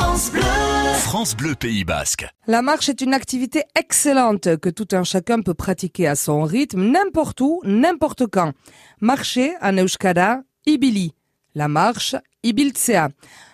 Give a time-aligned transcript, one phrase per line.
[0.00, 0.42] France Bleu.
[0.94, 2.24] France Bleu Pays Basque.
[2.46, 6.88] La marche est une activité excellente que tout un chacun peut pratiquer à son rythme,
[6.92, 8.52] n'importe où, n'importe quand.
[9.00, 11.14] Marcher en euskara, ibili.
[11.56, 12.14] La marche,
[12.44, 13.08] ibiltsea.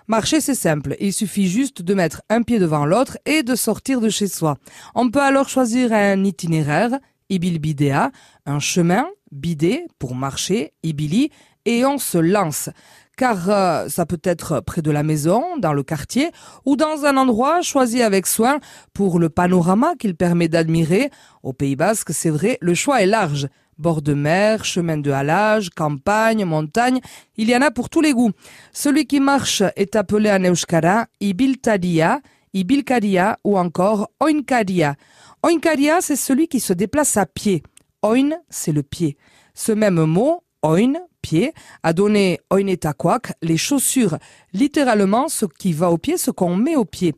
[0.07, 0.97] Marcher, c'est simple.
[1.01, 4.59] Il suffit juste de mettre un pied devant l'autre et de sortir de chez soi.
[4.95, 6.99] On peut alors choisir un itinéraire,
[7.31, 8.11] ibilbidea,
[8.45, 11.31] un chemin, bidé, pour marcher, ibili,
[11.65, 12.69] et on se lance
[13.17, 16.31] car euh, ça peut être près de la maison, dans le quartier,
[16.65, 18.59] ou dans un endroit choisi avec soin
[18.93, 21.11] pour le panorama qu'il permet d'admirer.
[21.43, 23.49] Au Pays Basque, c'est vrai, le choix est large.
[23.79, 27.01] Bord de mer, chemin de halage, campagne, montagne,
[27.37, 28.31] il y en a pour tous les goûts.
[28.73, 32.21] Celui qui marche est appelé en euskara ibiltadia,
[32.53, 34.95] ibilkadia ou encore oinkadia.
[35.43, 37.63] Oinkadia, c'est celui qui se déplace à pied.
[38.03, 39.17] Oin, c'est le pied.
[39.55, 44.19] Ce même mot, oin, pied, a donné oinetakwak, les chaussures,
[44.53, 47.15] littéralement ce qui va au pied, ce qu'on met au pied.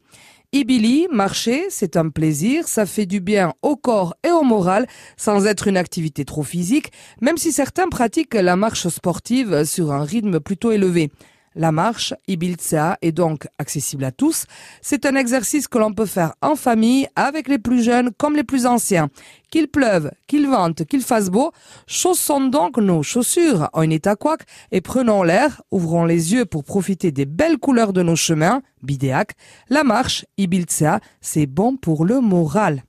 [0.52, 5.44] Ibili, marcher, c'est un plaisir, ça fait du bien au corps et au moral, sans
[5.47, 10.38] être une activité trop physique, même si certains pratiquent la marche sportive sur un rythme
[10.38, 11.11] plutôt élevé.
[11.59, 14.45] La marche, Ibiltsea, est donc accessible à tous.
[14.83, 18.45] C'est un exercice que l'on peut faire en famille, avec les plus jeunes comme les
[18.45, 19.09] plus anciens.
[19.51, 21.53] Qu'il pleuve, qu'il vente, qu'il fasse beau,
[21.87, 27.11] chaussons donc nos chaussures en état quoique et prenons l'air, ouvrons les yeux pour profiter
[27.11, 29.33] des belles couleurs de nos chemins, bidéac.
[29.71, 32.83] La marche, Ibiltsea, c'est bon pour le moral.